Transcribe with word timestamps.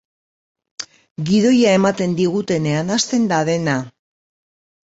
Gidoia 1.27 1.75
ematen 1.81 2.17
digutenean 2.21 2.93
hasten 2.97 3.29
da 3.35 3.41
dena. 3.51 3.77